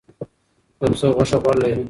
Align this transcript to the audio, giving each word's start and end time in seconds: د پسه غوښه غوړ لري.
د 0.79 0.81
پسه 0.91 1.07
غوښه 1.15 1.37
غوړ 1.43 1.55
لري. 1.61 1.77